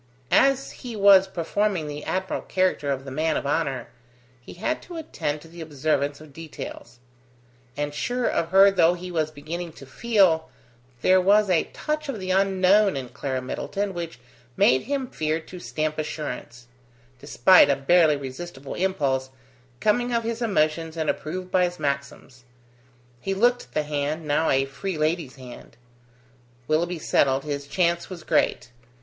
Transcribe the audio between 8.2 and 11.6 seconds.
of her though he was beginning to feel, there was